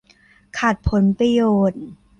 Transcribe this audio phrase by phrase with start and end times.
[0.57, 1.81] ขัดผลประโยชน์